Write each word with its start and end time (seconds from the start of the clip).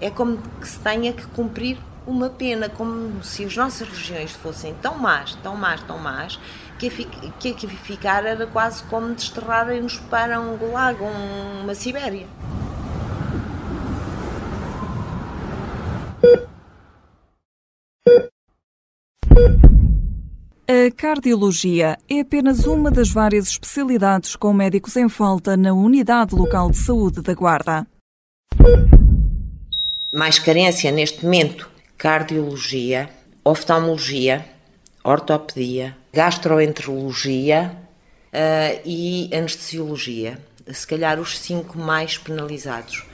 é 0.00 0.10
como 0.10 0.38
que 0.60 0.68
se 0.68 0.78
tenha 0.80 1.12
que 1.12 1.26
cumprir 1.28 1.78
uma 2.06 2.30
pena, 2.30 2.68
como 2.68 3.22
se 3.22 3.44
as 3.44 3.54
nossas 3.56 3.86
regiões 3.88 4.32
fossem 4.32 4.74
tão 4.80 4.98
más, 4.98 5.34
tão 5.42 5.54
más, 5.54 5.82
tão 5.82 5.98
más, 5.98 6.38
que 6.78 6.88
que 7.38 7.50
aqui 7.50 7.66
ficar 7.66 8.24
era 8.24 8.46
quase 8.46 8.82
como 8.84 9.12
desterrarem-nos 9.14 9.98
para 10.08 10.40
um 10.40 10.56
gulag, 10.56 10.98
uma 11.62 11.74
Sibéria. 11.74 12.26
A 20.70 20.90
cardiologia 20.94 21.98
é 22.08 22.20
apenas 22.20 22.66
uma 22.66 22.90
das 22.90 23.10
várias 23.10 23.48
especialidades 23.48 24.36
com 24.36 24.52
médicos 24.52 24.96
em 24.96 25.08
falta 25.08 25.56
na 25.56 25.72
Unidade 25.72 26.34
Local 26.34 26.70
de 26.70 26.76
Saúde 26.76 27.22
da 27.22 27.34
Guarda. 27.34 27.86
Mais 30.12 30.38
carência 30.38 30.90
neste 30.90 31.24
momento: 31.24 31.68
cardiologia, 31.96 33.10
oftalmologia, 33.44 34.44
ortopedia, 35.04 35.96
gastroenterologia 36.12 37.76
uh, 38.32 38.80
e 38.84 39.30
anestesiologia. 39.32 40.38
Se 40.70 40.86
calhar 40.86 41.18
os 41.18 41.38
cinco 41.38 41.78
mais 41.78 42.18
penalizados. 42.18 43.04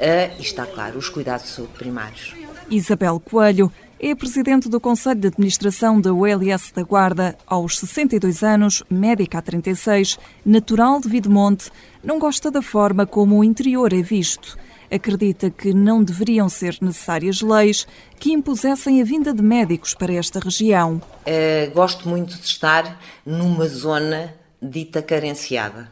Uh, 0.00 0.32
e 0.38 0.42
está 0.42 0.64
claro, 0.64 0.98
os 0.98 1.08
cuidados 1.08 1.46
de 1.46 1.52
saúde 1.52 1.72
primários. 1.74 2.34
Isabel 2.70 3.20
Coelho 3.20 3.70
é 3.98 4.14
presidente 4.14 4.66
do 4.66 4.80
Conselho 4.80 5.20
de 5.20 5.28
Administração 5.28 6.00
da 6.00 6.10
ULS 6.10 6.72
da 6.74 6.82
Guarda. 6.82 7.36
Aos 7.46 7.78
62 7.78 8.42
anos, 8.42 8.82
médica 8.88 9.38
há 9.38 9.42
36, 9.42 10.18
natural 10.44 11.00
de 11.00 11.08
Videmonte, 11.08 11.70
não 12.02 12.18
gosta 12.18 12.50
da 12.50 12.62
forma 12.62 13.04
como 13.04 13.38
o 13.38 13.44
interior 13.44 13.92
é 13.92 14.00
visto. 14.00 14.56
Acredita 14.90 15.50
que 15.50 15.72
não 15.72 16.02
deveriam 16.02 16.48
ser 16.48 16.76
necessárias 16.80 17.40
leis 17.40 17.86
que 18.18 18.32
impusessem 18.32 19.00
a 19.00 19.04
vinda 19.04 19.32
de 19.32 19.42
médicos 19.42 19.94
para 19.94 20.12
esta 20.12 20.40
região. 20.40 21.00
Uh, 21.26 21.70
gosto 21.72 22.08
muito 22.08 22.36
de 22.36 22.44
estar 22.44 23.00
numa 23.24 23.68
zona 23.68 24.34
dita 24.60 25.00
carenciada. 25.00 25.88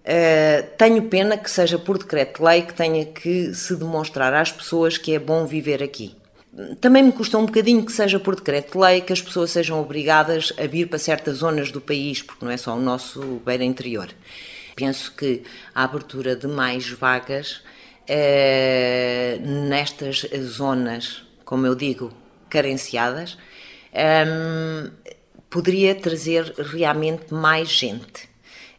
Uh, 0.00 0.66
tenho 0.76 1.02
pena 1.02 1.36
que 1.36 1.48
seja 1.48 1.78
por 1.78 1.98
decreto-lei 1.98 2.62
que 2.62 2.74
tenha 2.74 3.04
que 3.04 3.54
se 3.54 3.76
demonstrar 3.76 4.34
às 4.34 4.50
pessoas 4.50 4.98
que 4.98 5.14
é 5.14 5.18
bom 5.18 5.46
viver 5.46 5.80
aqui. 5.80 6.16
Também 6.80 7.04
me 7.04 7.12
custa 7.12 7.38
um 7.38 7.46
bocadinho 7.46 7.84
que 7.84 7.92
seja 7.92 8.18
por 8.18 8.34
decreto-lei 8.34 9.02
que 9.02 9.12
as 9.12 9.22
pessoas 9.22 9.52
sejam 9.52 9.80
obrigadas 9.80 10.52
a 10.58 10.66
vir 10.66 10.88
para 10.88 10.98
certas 10.98 11.38
zonas 11.38 11.70
do 11.70 11.80
país, 11.80 12.22
porque 12.22 12.44
não 12.44 12.50
é 12.50 12.56
só 12.56 12.74
o 12.74 12.80
nosso 12.80 13.40
beira 13.46 13.62
interior. 13.62 14.08
Penso 14.74 15.14
que 15.14 15.44
a 15.72 15.84
abertura 15.84 16.34
de 16.34 16.48
mais 16.48 16.90
vagas 16.90 17.62
eh, 18.12 19.38
nestas 19.40 20.26
zonas, 20.42 21.22
como 21.44 21.64
eu 21.64 21.76
digo, 21.76 22.12
carenciadas, 22.48 23.38
eh, 23.92 24.90
poderia 25.48 25.94
trazer 25.94 26.52
realmente 26.58 27.32
mais 27.32 27.68
gente. 27.68 28.28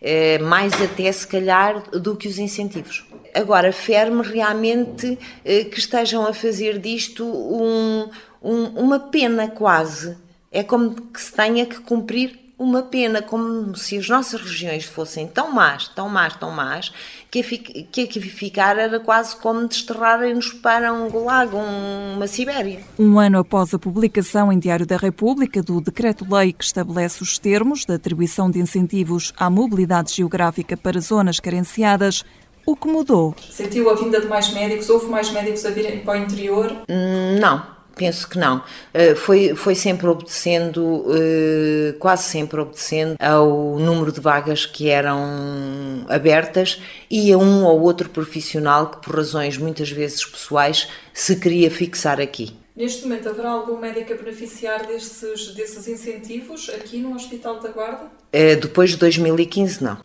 Eh, 0.01 0.39
mais 0.39 0.73
até 0.81 1.09
se 1.11 1.25
calhar 1.25 1.89
do 1.91 2.17
que 2.17 2.27
os 2.27 2.37
incentivos. 2.37 3.05
Agora, 3.33 3.71
ferme 3.71 4.21
realmente 4.23 5.17
eh, 5.45 5.63
que 5.63 5.79
estejam 5.79 6.25
a 6.25 6.33
fazer 6.33 6.79
disto 6.79 7.23
um, 7.23 8.09
um, 8.41 8.63
uma 8.81 8.99
pena 8.99 9.47
quase. 9.47 10.17
É 10.51 10.63
como 10.63 10.99
que 11.07 11.21
se 11.21 11.31
tenha 11.31 11.65
que 11.65 11.79
cumprir 11.79 12.40
uma 12.61 12.83
pena, 12.83 13.23
como 13.23 13.75
se 13.75 13.97
as 13.97 14.07
nossas 14.07 14.39
regiões 14.39 14.85
fossem 14.85 15.27
tão 15.27 15.51
más, 15.51 15.87
tão 15.87 16.07
más, 16.07 16.35
tão 16.35 16.51
más, 16.51 16.93
que 17.31 17.41
que 17.41 18.01
aqui 18.03 18.21
ficar 18.21 18.77
era 18.77 18.99
quase 18.99 19.35
como 19.35 19.67
desterrarem-nos 19.67 20.53
para 20.53 20.93
um 20.93 21.09
gulag, 21.09 21.51
uma 21.55 22.27
Sibéria. 22.27 22.81
Um 22.99 23.19
ano 23.19 23.39
após 23.39 23.73
a 23.73 23.79
publicação 23.79 24.51
em 24.51 24.59
Diário 24.59 24.85
da 24.85 24.95
República 24.95 25.63
do 25.63 25.81
Decreto-Lei 25.81 26.53
que 26.53 26.63
estabelece 26.63 27.23
os 27.23 27.39
termos 27.39 27.83
da 27.83 27.95
atribuição 27.95 28.51
de 28.51 28.59
incentivos 28.59 29.33
à 29.35 29.49
mobilidade 29.49 30.13
geográfica 30.13 30.77
para 30.77 30.99
zonas 30.99 31.39
carenciadas, 31.39 32.23
o 32.63 32.75
que 32.75 32.87
mudou? 32.87 33.35
Sentiu 33.49 33.89
a 33.89 33.95
vinda 33.95 34.21
de 34.21 34.27
mais 34.27 34.53
médicos? 34.53 34.87
Houve 34.87 35.07
mais 35.07 35.31
médicos 35.31 35.65
a 35.65 35.71
virem 35.71 36.01
para 36.01 36.19
o 36.19 36.23
interior? 36.23 36.71
Hum, 36.87 37.39
não. 37.39 37.65
Penso 37.95 38.27
que 38.27 38.39
não. 38.39 38.57
Uh, 38.57 39.15
foi, 39.15 39.53
foi 39.55 39.75
sempre 39.75 40.07
obedecendo, 40.07 40.81
uh, 40.81 41.93
quase 41.99 42.23
sempre 42.23 42.59
obedecendo 42.59 43.15
ao 43.19 43.77
número 43.77 44.11
de 44.11 44.19
vagas 44.19 44.65
que 44.65 44.89
eram 44.89 46.05
abertas 46.07 46.81
e 47.09 47.31
a 47.31 47.37
um 47.37 47.65
ou 47.65 47.81
outro 47.81 48.09
profissional 48.09 48.89
que, 48.89 49.01
por 49.01 49.15
razões 49.15 49.57
muitas 49.57 49.89
vezes 49.89 50.23
pessoais, 50.23 50.87
se 51.13 51.35
queria 51.35 51.69
fixar 51.69 52.19
aqui. 52.19 52.55
Neste 52.73 53.03
momento, 53.03 53.27
haverá 53.27 53.49
algum 53.49 53.77
médico 53.77 54.13
a 54.13 54.15
beneficiar 54.15 54.87
desses, 54.87 55.53
desses 55.53 55.87
incentivos 55.89 56.69
aqui 56.69 56.97
no 56.99 57.13
Hospital 57.13 57.59
da 57.59 57.69
Guarda? 57.69 58.05
Uh, 58.05 58.59
depois 58.59 58.91
de 58.91 58.97
2015, 58.97 59.83
não. 59.83 59.97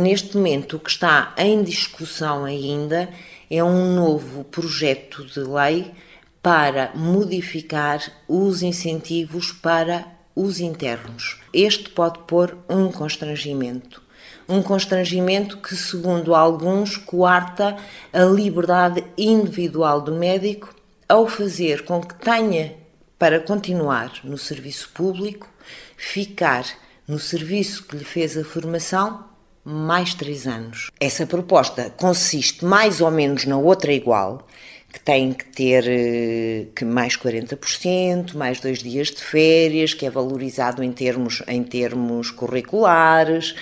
neste 0.00 0.36
momento, 0.36 0.76
o 0.76 0.80
que 0.80 0.90
está 0.90 1.32
em 1.38 1.62
discussão 1.62 2.44
ainda 2.44 3.08
é 3.48 3.62
um 3.62 3.94
novo 3.94 4.42
projeto 4.44 5.24
de 5.24 5.40
lei 5.40 5.92
para 6.42 6.90
modificar 6.94 8.02
os 8.26 8.62
incentivos 8.62 9.52
para 9.52 10.04
os 10.34 10.58
internos. 10.58 11.40
Este 11.52 11.88
pode 11.90 12.18
pôr 12.20 12.58
um 12.68 12.90
constrangimento. 12.90 14.02
Um 14.48 14.62
constrangimento 14.62 15.58
que, 15.58 15.76
segundo 15.76 16.34
alguns, 16.34 16.96
coarta 16.96 17.76
a 18.12 18.24
liberdade 18.24 19.04
individual 19.16 20.00
do 20.00 20.12
médico 20.12 20.74
ao 21.08 21.28
fazer 21.28 21.84
com 21.84 22.00
que 22.00 22.14
tenha, 22.16 22.74
para 23.18 23.38
continuar 23.38 24.12
no 24.24 24.36
serviço 24.36 24.88
público, 24.92 25.48
ficar 25.96 26.64
no 27.06 27.18
serviço 27.18 27.84
que 27.84 27.96
lhe 27.96 28.04
fez 28.04 28.36
a 28.36 28.44
formação 28.44 29.24
mais 29.64 30.12
três 30.12 30.46
anos. 30.46 30.90
Essa 30.98 31.24
proposta 31.24 31.90
consiste 31.90 32.64
mais 32.64 33.00
ou 33.00 33.10
menos 33.10 33.44
na 33.44 33.56
outra 33.56 33.92
igual, 33.92 34.46
que 34.92 35.00
tem 35.00 35.32
que 35.32 35.46
ter 35.46 35.84
eh, 35.88 36.66
que 36.76 36.84
mais 36.84 37.16
40%, 37.16 38.34
mais 38.34 38.60
dois 38.60 38.80
dias 38.80 39.08
de 39.08 39.22
férias, 39.22 39.94
que 39.94 40.04
é 40.04 40.10
valorizado 40.10 40.82
em 40.82 40.92
termos, 40.92 41.42
em 41.48 41.62
termos 41.64 42.30
curriculares, 42.30 43.54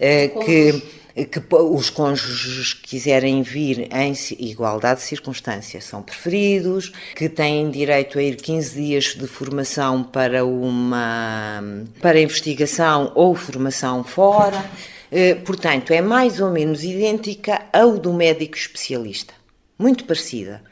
eh, 0.00 0.28
que, 0.28 1.26
que 1.26 1.54
os 1.54 1.90
cônjuges 1.90 2.72
que 2.72 2.88
quiserem 2.88 3.42
vir 3.42 3.86
em 3.94 4.14
igualdade 4.38 5.00
de 5.00 5.06
circunstâncias 5.06 5.84
são 5.84 6.00
preferidos, 6.00 6.90
que 7.14 7.28
têm 7.28 7.70
direito 7.70 8.18
a 8.18 8.22
ir 8.22 8.36
15 8.36 8.74
dias 8.74 9.04
de 9.14 9.26
formação 9.26 10.02
para 10.02 10.46
uma 10.46 11.62
para 12.00 12.18
investigação 12.18 13.12
ou 13.14 13.34
formação 13.34 14.02
fora. 14.02 14.64
Eh, 15.12 15.34
portanto, 15.34 15.90
é 15.90 16.00
mais 16.00 16.40
ou 16.40 16.50
menos 16.50 16.82
idêntica 16.82 17.60
ao 17.74 17.98
do 17.98 18.14
médico 18.14 18.56
especialista. 18.56 19.34
Muito 19.78 20.04
parecida 20.04 20.62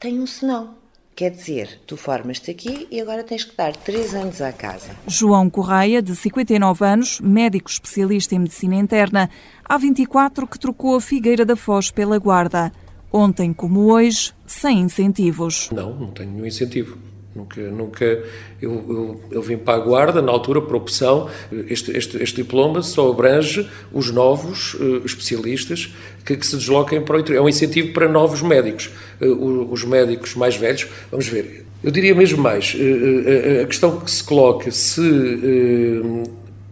tem 0.00 0.18
um 0.18 0.26
senão. 0.26 0.80
Quer 1.14 1.30
dizer, 1.30 1.82
tu 1.86 1.98
formas-te 1.98 2.50
aqui 2.50 2.88
e 2.90 2.98
agora 2.98 3.22
tens 3.22 3.44
que 3.44 3.54
dar 3.54 3.76
três 3.76 4.14
anos 4.14 4.40
à 4.40 4.50
casa. 4.50 4.96
João 5.06 5.50
Correia, 5.50 6.00
de 6.00 6.16
59 6.16 6.82
anos, 6.82 7.20
médico 7.20 7.68
especialista 7.68 8.34
em 8.34 8.38
medicina 8.38 8.76
interna, 8.76 9.28
há 9.62 9.76
24 9.76 10.46
que 10.46 10.58
trocou 10.58 10.96
a 10.96 11.00
Figueira 11.00 11.44
da 11.44 11.54
Foz 11.54 11.90
pela 11.90 12.18
Guarda. 12.18 12.72
Ontem 13.12 13.52
como 13.52 13.92
hoje, 13.92 14.32
sem 14.46 14.78
incentivos. 14.78 15.68
Não, 15.70 15.94
não 15.94 16.10
tenho 16.10 16.30
nenhum 16.30 16.46
incentivo. 16.46 16.96
Nunca, 17.32 17.60
nunca 17.60 18.04
eu, 18.04 18.24
eu, 18.60 19.20
eu, 19.30 19.42
vim 19.42 19.56
para 19.56 19.74
a 19.74 19.80
Guarda, 19.80 20.20
na 20.20 20.32
altura, 20.32 20.60
por 20.60 20.74
opção. 20.74 21.28
Este, 21.68 21.96
este, 21.96 22.20
este 22.20 22.42
diploma 22.42 22.82
só 22.82 23.08
abrange 23.08 23.70
os 23.92 24.10
novos 24.10 24.74
uh, 24.74 25.02
especialistas 25.04 25.94
que, 26.24 26.36
que, 26.36 26.44
se 26.44 26.56
desloquem 26.56 27.00
para 27.00 27.16
o 27.16 27.20
interior. 27.20 27.40
É 27.40 27.44
um 27.44 27.48
incentivo 27.48 27.92
para 27.92 28.08
novos 28.08 28.42
médicos. 28.42 28.90
Uh, 29.20 29.70
os 29.70 29.84
médicos 29.84 30.34
mais 30.34 30.56
velhos, 30.56 30.88
vamos 31.08 31.28
ver, 31.28 31.66
eu 31.84 31.92
diria 31.92 32.16
mesmo 32.16 32.42
mais, 32.42 32.74
uh, 32.74 33.62
a 33.62 33.66
questão 33.66 34.00
que 34.00 34.10
se 34.10 34.24
coloca, 34.24 34.68
se 34.72 35.00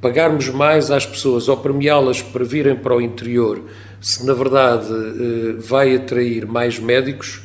pagarmos 0.00 0.48
mais 0.48 0.90
às 0.90 1.06
pessoas 1.06 1.48
ou 1.48 1.56
premiá-las 1.56 2.20
para 2.20 2.44
virem 2.44 2.74
para 2.74 2.96
o 2.96 3.00
interior, 3.00 3.62
se 4.00 4.26
na 4.26 4.32
verdade 4.32 4.88
vai 5.58 5.94
atrair 5.94 6.46
mais 6.46 6.78
médicos, 6.78 7.42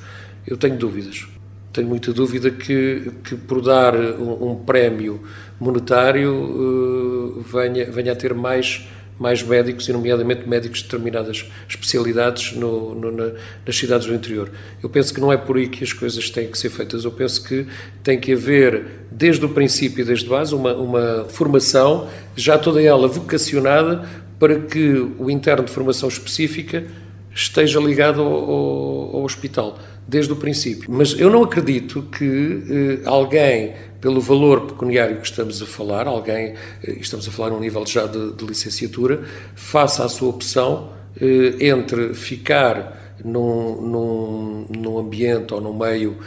eu 0.48 0.57
tenho 0.57 0.77
dúvidas 0.77 1.27
tenho 1.74 1.88
muita 1.88 2.14
dúvida 2.14 2.52
que, 2.52 3.12
que 3.24 3.36
por 3.36 3.62
dar 3.62 3.96
um, 3.96 4.52
um 4.52 4.56
prémio 4.56 5.20
monetário 5.60 6.31
uh, 6.31 7.42
venha, 7.42 7.90
venha 7.92 8.12
a 8.12 8.16
ter 8.16 8.34
mais, 8.36 8.88
mais 9.20 9.42
médicos, 9.42 9.90
e 9.90 9.94
nomeadamente 9.94 10.48
médicos 10.48 10.80
de 10.80 10.84
determinadas 10.86 11.50
especialidades 11.68 12.56
no, 12.56 12.94
no, 12.94 13.12
na, 13.12 13.31
nas 13.66 13.75
cidades 13.75 14.06
do 14.06 14.14
interior. 14.14 14.52
Eu 14.84 14.90
penso 14.90 15.12
que 15.12 15.20
não 15.20 15.34
é 15.34 15.38
por 15.38 15.58
aí 15.58 15.68
que 15.68 15.84
as 15.84 15.92
coisas 15.92 16.30
têm 16.30 16.48
que 16.48 16.58
ser 16.58 16.70
feitas. 16.70 17.06
Eu 17.06 17.12
penso 17.12 17.44
que 17.44 17.66
tem 18.04 18.20
que 18.20 18.34
haver, 18.34 18.86
desde 19.12 19.44
o 19.44 19.50
princípio 19.50 20.04
e 20.04 20.06
desde 20.06 20.30
base, 20.30 20.54
uma, 20.54 20.75
uma 20.75 21.25
formação, 21.28 22.08
já 22.36 22.56
toda 22.56 22.81
ela 22.81 23.08
vocacionada 23.08 24.08
para 24.38 24.60
que 24.60 24.92
o 25.18 25.31
interno 25.31 25.66
de 25.66 25.72
formação 25.72 26.08
específica 26.08 26.86
esteja 27.33 27.80
ligado 27.80 28.21
ao, 28.21 28.27
ao, 28.27 29.15
ao 29.15 29.24
hospital 29.24 29.80
desde 30.07 30.31
o 30.33 30.35
princípio. 30.35 30.91
Mas 30.91 31.18
eu 31.19 31.30
não 31.30 31.44
acredito 31.44 32.03
que 32.03 32.63
eh, 32.69 33.07
alguém, 33.07 33.74
pelo 34.01 34.19
valor 34.19 34.68
pecuniário 34.68 35.18
que 35.18 35.25
estamos 35.25 35.62
a 35.62 35.65
falar, 35.65 36.07
alguém, 36.07 36.56
eh, 36.83 36.97
estamos 37.00 37.27
a 37.27 37.31
falar 37.31 37.51
num 37.51 37.59
nível 37.59 37.85
já 37.85 38.06
de, 38.06 38.33
de 38.33 38.45
licenciatura, 38.45 39.21
faça 39.56 40.03
a 40.03 40.09
sua 40.09 40.30
opção 40.30 40.89
eh, 41.19 41.68
entre 41.68 42.13
ficar 42.13 43.15
num, 43.24 43.81
num, 43.81 44.68
num 44.77 44.97
ambiente 44.97 45.53
ou 45.53 45.62
num 45.62 45.77
meio 45.77 46.18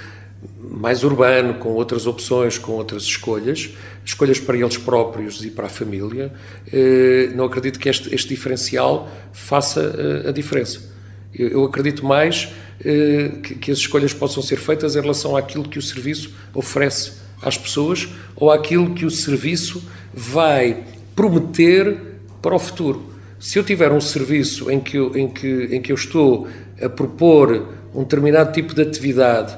mais 0.59 1.05
urbano, 1.05 1.55
com 1.55 1.71
outras 1.71 2.07
opções, 2.07 2.59
com 2.59 2.73
outras 2.73 3.03
escolhas, 3.05 3.71
escolhas 4.05 4.39
para 4.39 4.57
eles 4.57 4.77
próprios 4.77 5.45
e 5.45 5.51
para 5.51 5.67
a 5.67 5.69
família, 5.69 6.33
eh, 6.73 7.31
não 7.35 7.45
acredito 7.45 7.79
que 7.79 7.89
este, 7.89 8.15
este 8.15 8.29
diferencial 8.29 9.09
faça 9.33 9.81
eh, 10.25 10.29
a 10.29 10.33
diferença. 10.33 10.96
Eu 11.39 11.65
acredito 11.65 12.05
mais 12.05 12.49
eh, 12.85 13.31
que 13.61 13.71
as 13.71 13.79
escolhas 13.79 14.13
possam 14.13 14.43
ser 14.43 14.57
feitas 14.57 14.97
em 14.97 15.01
relação 15.01 15.37
àquilo 15.37 15.69
que 15.69 15.79
o 15.79 15.83
serviço 15.83 16.33
oferece 16.55 17.13
às 17.43 17.57
pessoas 17.57 18.09
ou 18.35 18.51
àquilo 18.51 18.95
que 18.95 19.05
o 19.05 19.11
serviço 19.11 19.83
vai 20.13 20.85
prometer 21.15 21.97
para 22.41 22.55
o 22.55 22.59
futuro. 22.59 23.13
Se 23.39 23.59
eu 23.59 23.65
tiver 23.65 23.93
um 23.93 24.01
serviço 24.01 24.71
em 24.71 24.81
que 24.81 24.97
eu, 24.97 25.17
em 25.17 25.29
que, 25.29 25.69
em 25.71 25.83
que 25.83 25.93
eu 25.93 25.97
estou 25.97 26.49
a 26.81 26.89
propor 26.89 27.69
um 27.95 28.03
determinado 28.03 28.53
tipo 28.53 28.75
de 28.75 28.83
atividade 28.83 29.57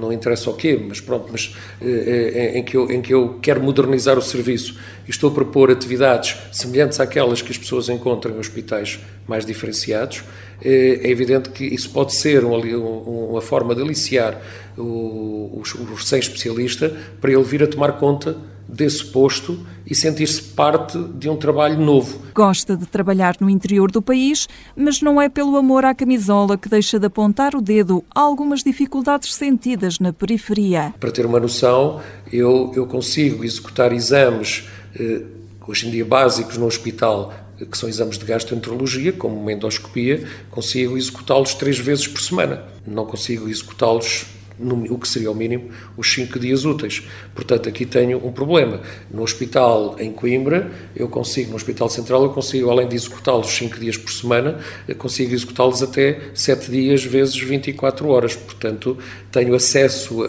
não 0.00 0.12
interessa 0.12 0.50
o 0.50 0.54
quê, 0.54 0.80
mas 0.88 1.00
pronto, 1.00 1.28
mas 1.30 1.54
eh, 1.80 2.52
em 2.54 2.64
que, 2.64 2.76
eu, 2.76 2.90
em 2.90 3.00
que 3.00 3.14
eu 3.14 3.38
quero 3.40 3.62
modernizar 3.62 4.18
o 4.18 4.22
serviço 4.22 4.76
e 5.06 5.10
estou 5.10 5.30
a 5.30 5.34
propor 5.34 5.70
atividades 5.70 6.36
semelhantes 6.50 6.98
àquelas 6.98 7.40
que 7.40 7.52
as 7.52 7.58
pessoas 7.58 7.88
encontram 7.88 8.34
em 8.34 8.38
hospitais 8.38 8.98
mais 9.26 9.46
diferenciados, 9.46 10.24
é 10.64 11.10
evidente 11.10 11.50
que 11.50 11.64
isso 11.64 11.90
pode 11.90 12.14
ser 12.14 12.44
uma 12.44 13.40
forma 13.40 13.74
de 13.74 13.82
aliciar 13.82 14.40
o, 14.76 15.60
o 15.60 15.94
recém-especialista 15.94 16.96
para 17.20 17.32
ele 17.32 17.42
vir 17.42 17.62
a 17.62 17.66
tomar 17.66 17.92
conta 17.98 18.36
desse 18.72 19.04
posto 19.04 19.58
e 19.86 19.94
sentir-se 19.94 20.42
parte 20.42 20.98
de 20.98 21.28
um 21.28 21.36
trabalho 21.36 21.78
novo. 21.78 22.22
Gosta 22.34 22.74
de 22.74 22.86
trabalhar 22.86 23.36
no 23.38 23.50
interior 23.50 23.90
do 23.90 24.00
país, 24.00 24.48
mas 24.74 25.02
não 25.02 25.20
é 25.20 25.28
pelo 25.28 25.56
amor 25.56 25.84
à 25.84 25.94
camisola 25.94 26.56
que 26.56 26.68
deixa 26.68 26.98
de 26.98 27.06
apontar 27.06 27.54
o 27.54 27.60
dedo 27.60 28.02
a 28.14 28.20
algumas 28.20 28.62
dificuldades 28.62 29.34
sentidas 29.34 29.98
na 29.98 30.12
periferia. 30.12 30.94
Para 30.98 31.10
ter 31.10 31.26
uma 31.26 31.38
noção, 31.38 32.00
eu, 32.32 32.72
eu 32.74 32.86
consigo 32.86 33.44
executar 33.44 33.92
exames, 33.92 34.66
eh, 34.98 35.22
hoje 35.68 35.88
em 35.88 35.90
dia 35.90 36.04
básicos 36.04 36.56
no 36.56 36.66
hospital, 36.66 37.34
que 37.70 37.76
são 37.76 37.88
exames 37.88 38.18
de 38.18 38.24
gastroenterologia, 38.24 39.12
como 39.12 39.38
uma 39.38 39.52
endoscopia, 39.52 40.24
consigo 40.50 40.96
executá-los 40.96 41.54
três 41.54 41.78
vezes 41.78 42.08
por 42.08 42.20
semana. 42.20 42.64
Não 42.86 43.04
consigo 43.04 43.48
executá-los 43.48 44.26
o 44.58 44.98
que 44.98 45.08
seria 45.08 45.30
o 45.30 45.34
mínimo, 45.34 45.70
os 45.96 46.12
cinco 46.12 46.38
dias 46.38 46.64
úteis. 46.64 47.02
Portanto, 47.34 47.68
aqui 47.68 47.86
tenho 47.86 48.24
um 48.24 48.32
problema. 48.32 48.80
No 49.10 49.22
hospital 49.22 49.96
em 49.98 50.12
Coimbra, 50.12 50.70
eu 50.94 51.08
consigo, 51.08 51.50
no 51.50 51.56
Hospital 51.56 51.88
Central, 51.88 52.22
eu 52.22 52.30
consigo, 52.30 52.70
além 52.70 52.88
de 52.88 52.94
executá-los 52.94 53.48
cinco 53.48 53.78
dias 53.78 53.96
por 53.96 54.12
semana, 54.12 54.58
consigo 54.98 55.34
executá-los 55.34 55.82
até 55.82 56.20
sete 56.34 56.70
dias 56.70 57.04
vezes 57.04 57.36
24 57.38 58.08
horas. 58.08 58.36
Portanto, 58.36 58.98
tenho 59.30 59.54
acesso 59.54 60.24
a, 60.24 60.28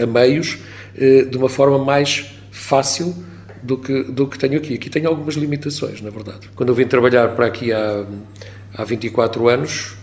a, 0.00 0.02
a 0.02 0.06
meios 0.06 0.58
eh, 0.96 1.22
de 1.22 1.36
uma 1.36 1.48
forma 1.48 1.78
mais 1.78 2.26
fácil 2.50 3.14
do 3.62 3.78
que, 3.78 4.02
do 4.04 4.26
que 4.26 4.38
tenho 4.38 4.58
aqui. 4.58 4.74
Aqui 4.74 4.90
tenho 4.90 5.08
algumas 5.08 5.34
limitações, 5.34 6.00
na 6.00 6.10
verdade. 6.10 6.50
Quando 6.54 6.70
eu 6.70 6.74
vim 6.74 6.86
trabalhar 6.86 7.28
para 7.34 7.46
aqui 7.46 7.72
há, 7.72 8.04
há 8.74 8.84
24 8.84 9.48
anos, 9.48 9.97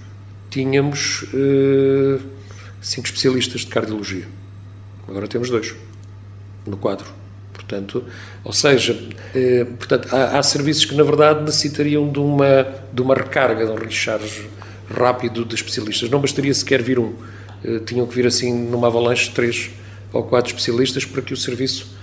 tínhamos. 0.50 1.26
Eh, 1.34 2.20
cinco 2.86 3.08
especialistas 3.08 3.62
de 3.62 3.68
cardiologia. 3.68 4.28
Agora 5.08 5.28
temos 5.28 5.50
dois 5.50 5.74
no 6.66 6.78
quadro. 6.78 7.08
Portanto, 7.52 8.04
ou 8.44 8.54
seja, 8.54 8.98
eh, 9.34 9.66
portanto, 9.66 10.08
há, 10.14 10.38
há, 10.38 10.44
serviços 10.44 10.86
que 10.86 10.94
na 10.94 11.04
verdade 11.04 11.44
necessitariam 11.44 12.12
de 12.12 12.20
uma, 12.20 12.68
de 12.94 13.02
uma 13.02 13.16
recarga, 13.16 13.66
de 13.66 13.72
um 13.72 13.76
recharge 13.76 14.48
rápido 14.90 15.44
de 15.44 15.56
especialistas. 15.56 16.10
Não 16.10 16.22
bastaria 16.22 16.54
sequer 16.54 16.82
vir 16.82 17.00
um. 17.00 17.14
Eh, 17.64 17.80
tinham 17.80 18.06
que 18.06 18.14
vir 18.14 18.28
assim 18.28 18.54
numa 18.54 18.88
avalanche 18.88 19.32
três 19.32 19.72
ou 20.14 20.24
quatro 20.24 20.52
especialistas 20.54 21.06
para 21.06 21.22
que 21.22 21.34
o 21.34 21.38
serviço 21.38 21.94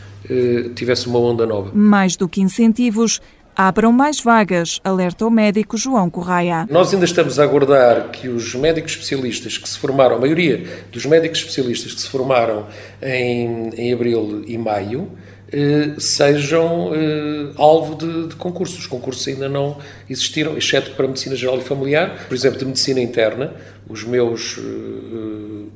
tivesse 0.77 1.09
uma 1.09 1.19
onda 1.19 1.45
nova. 1.45 1.73
Mais 1.75 2.15
do 2.17 2.29
que 2.29 2.41
incentivos, 2.41 3.21
Abram 3.55 3.93
mais 3.93 4.19
vagas, 4.19 4.81
alerta 4.83 5.27
o 5.27 5.31
médico 5.31 5.77
João 5.77 6.09
Correia. 6.09 6.67
Nós 6.71 6.95
ainda 6.95 7.05
estamos 7.05 7.39
a 7.39 7.43
aguardar 7.43 8.11
que 8.11 8.27
os 8.27 8.55
médicos 8.55 8.93
especialistas 8.93 9.59
que 9.59 9.69
se 9.69 9.79
formaram, 9.79 10.17
a 10.17 10.19
maioria 10.19 10.65
dos 10.91 11.05
médicos 11.05 11.41
especialistas 11.41 11.93
que 11.93 12.01
se 12.01 12.09
formaram 12.09 12.67
em, 13.03 13.69
em 13.77 13.93
abril 13.93 14.43
e 14.47 14.57
maio, 14.57 15.11
eh, 15.53 15.91
sejam 15.99 16.93
eh, 16.95 17.53
alvo 17.57 17.95
de, 17.95 18.29
de, 18.29 18.37
concursos. 18.37 18.79
Os 18.79 18.87
concursos 18.87 19.29
ainda 19.29 19.51
não 19.51 19.77
existiram, 20.09 20.57
exceto 20.57 20.93
para 20.93 21.07
medicina 21.07 21.37
geral 21.37 21.59
e 21.59 21.63
familiar. 21.63 22.25
Por 22.27 22.35
exemplo, 22.35 22.59
de 22.59 22.65
medicina 22.65 23.01
interna, 23.01 23.53
os 23.87 24.03
meus 24.03 24.57
eh, 24.57 24.63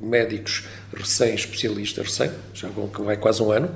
médicos 0.01 0.67
recém-especialistas, 0.95 2.07
recém, 2.07 2.31
já 2.55 2.69
vai 3.01 3.19
quase 3.19 3.43
um 3.43 3.53
ano, 3.53 3.69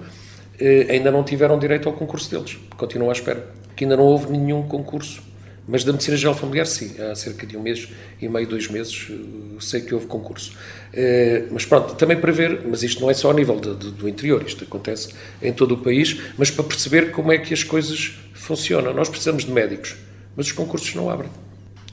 eh, 0.59 0.87
ainda 0.89 1.11
não 1.11 1.23
tiveram 1.23 1.59
direito 1.59 1.87
ao 1.87 1.95
concurso 1.95 2.31
deles. 2.31 2.59
Continuam 2.79 3.11
à 3.11 3.13
espera 3.13 3.60
que 3.81 3.85
ainda 3.85 3.97
não 3.97 4.05
houve 4.05 4.31
nenhum 4.31 4.63
concurso. 4.63 5.23
Mas 5.67 5.85
da 5.85 5.93
Medicina 5.93 6.15
Geral 6.15 6.35
Familiar, 6.35 6.67
sim, 6.67 7.01
há 7.01 7.15
cerca 7.15 7.47
de 7.47 7.57
um 7.57 7.63
mês 7.63 7.89
e 8.21 8.29
meio, 8.29 8.47
dois 8.47 8.69
meses, 8.69 9.09
eh, 9.09 9.15
sei 9.59 9.81
que 9.81 9.95
houve 9.95 10.07
concurso. 10.07 10.53
Eh, 10.93 11.45
mas 11.51 11.65
pronto, 11.65 11.95
também 11.95 12.19
para 12.19 12.31
ver, 12.31 12.61
mas 12.67 12.83
isto 12.83 13.01
não 13.01 13.11
é 13.11 13.15
só 13.15 13.31
a 13.31 13.35
nível 13.35 13.59
de, 13.59 13.75
de, 13.75 13.91
do 13.93 14.07
interior, 14.07 14.45
isto 14.47 14.65
acontece 14.65 15.15
em 15.41 15.51
todo 15.51 15.77
o 15.77 15.79
país, 15.79 16.15
mas 16.37 16.51
para 16.51 16.63
perceber 16.63 17.11
como 17.11 17.33
é 17.33 17.39
que 17.39 17.55
as 17.55 17.65
coisas 17.65 18.19
funcionam. 18.35 18.93
Nós 18.93 19.09
precisamos 19.09 19.47
de 19.47 19.51
médicos, 19.51 19.97
mas 20.37 20.45
os 20.47 20.53
concursos 20.53 20.95
não 20.95 21.09
abrem. 21.09 21.31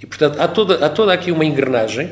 E 0.04 0.06
portanto, 0.06 0.42
há 0.42 0.48
toda, 0.50 0.86
há 0.86 0.90
toda 0.90 1.14
aqui 1.14 1.32
uma 1.32 1.46
engrenagem 1.46 2.12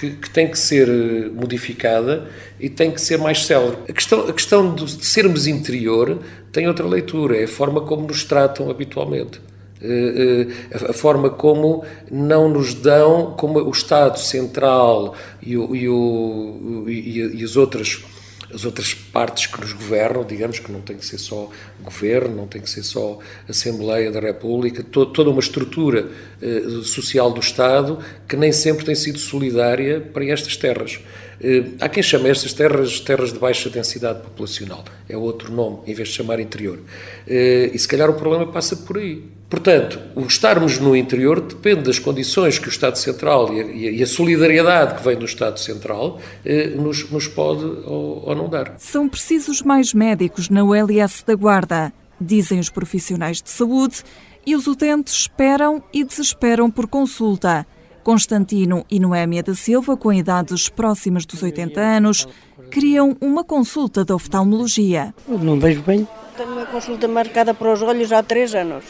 que, 0.00 0.12
que, 0.12 0.30
tem 0.30 0.48
que 0.50 0.58
ser 0.58 0.88
eh, 0.88 1.28
modificada 1.28 2.26
e 2.58 2.70
tem 2.70 2.90
que 2.90 2.98
ser 2.98 3.18
mais 3.18 3.44
célere. 3.44 3.76
A 3.86 3.92
questão, 3.92 4.26
a 4.26 4.32
questão 4.32 4.74
de 4.74 5.04
sermos 5.04 5.46
interior 5.46 6.18
tem 6.50 6.66
outra 6.66 6.86
leitura, 6.86 7.36
é 7.36 7.44
a 7.44 7.48
forma 7.48 7.82
como 7.82 8.06
nos 8.06 8.24
tratam 8.24 8.70
habitualmente. 8.70 9.42
Eh, 9.82 10.46
eh, 10.70 10.88
a 10.88 10.92
forma 10.94 11.28
como 11.28 11.84
não 12.10 12.48
nos 12.48 12.72
dão, 12.72 13.34
como 13.36 13.58
o 13.58 13.70
Estado 13.70 14.18
Central 14.18 15.14
e, 15.42 15.54
o, 15.58 15.76
e, 15.76 15.86
o, 15.86 16.84
e, 16.88 17.40
e 17.40 17.44
as 17.44 17.56
outras 17.56 18.02
as 18.52 18.64
outras 18.64 18.94
partes 18.94 19.46
que 19.46 19.60
nos 19.60 19.72
governam, 19.72 20.24
digamos 20.24 20.58
que 20.58 20.70
não 20.70 20.80
tem 20.80 20.96
que 20.96 21.06
ser 21.06 21.18
só 21.18 21.50
governo, 21.82 22.34
não 22.34 22.46
tem 22.46 22.60
que 22.60 22.68
ser 22.68 22.82
só 22.82 23.18
Assembleia 23.48 24.10
da 24.10 24.20
República, 24.20 24.82
to 24.82 25.06
toda 25.06 25.30
uma 25.30 25.40
estrutura 25.40 26.10
eh, 26.42 26.62
social 26.84 27.32
do 27.32 27.40
Estado 27.40 27.98
que 28.28 28.36
nem 28.36 28.52
sempre 28.52 28.84
tem 28.84 28.94
sido 28.94 29.18
solidária 29.18 30.00
para 30.00 30.24
estas 30.24 30.56
terras. 30.56 31.00
Eh, 31.42 31.64
há 31.80 31.88
quem 31.88 32.02
chame 32.02 32.28
estas 32.28 32.52
terras 32.52 33.00
terras 33.00 33.32
de 33.32 33.38
baixa 33.38 33.70
densidade 33.70 34.20
populacional, 34.20 34.84
é 35.08 35.16
outro 35.16 35.52
nome, 35.52 35.78
em 35.86 35.94
vez 35.94 36.08
de 36.08 36.14
chamar 36.14 36.38
interior. 36.38 36.78
Eh, 37.26 37.70
e 37.72 37.78
se 37.78 37.88
calhar 37.88 38.10
o 38.10 38.14
problema 38.14 38.46
passa 38.46 38.76
por 38.76 38.98
aí. 38.98 39.24
Portanto, 39.48 39.98
o 40.14 40.20
estarmos 40.26 40.78
no 40.78 40.94
interior 40.94 41.40
depende 41.40 41.82
das 41.82 41.98
condições 41.98 42.58
que 42.58 42.68
o 42.68 42.70
Estado 42.70 42.96
Central 42.96 43.52
e 43.52 44.00
a, 44.00 44.06
solidariedade 44.06 44.94
que 44.94 45.02
vem 45.02 45.16
do 45.16 45.24
Estado 45.24 45.58
Central 45.58 46.20
eh, 46.44 46.68
nos, 46.68 47.10
nos, 47.10 47.26
pode 47.26 47.64
ou, 47.64 48.28
ou 48.28 48.34
não 48.36 48.48
dar. 48.48 48.74
São 48.78 49.08
precisos 49.08 49.60
mais 49.60 49.92
médicos 49.92 50.48
na 50.48 50.62
ULS 50.62 51.24
da 51.26 51.34
Guarda, 51.34 51.92
dizem 52.20 52.60
os 52.60 52.70
profissionais 52.70 53.42
de 53.42 53.50
saúde, 53.50 54.04
e 54.46 54.54
os 54.54 54.68
utentes 54.68 55.14
esperam 55.14 55.82
e 55.92 56.04
desesperam 56.04 56.70
por 56.70 56.86
consulta. 56.86 57.66
Constantino 58.02 58.84
e 58.90 58.98
Noémia 58.98 59.42
da 59.42 59.54
Silva, 59.54 59.96
com 59.96 60.12
idades 60.12 60.68
próximas 60.68 61.26
dos 61.26 61.42
80 61.42 61.80
anos, 61.80 62.26
queriam 62.70 63.16
uma 63.20 63.44
consulta 63.44 64.04
de 64.04 64.12
oftalmologia. 64.12 65.14
Não 65.28 65.58
vejo 65.58 65.82
bem. 65.82 66.06
Tenho 66.36 66.52
uma 66.52 66.66
consulta 66.66 67.06
marcada 67.06 67.52
para 67.52 67.72
os 67.72 67.82
olhos 67.82 68.12
há 68.12 68.22
três 68.22 68.54
anos. 68.54 68.84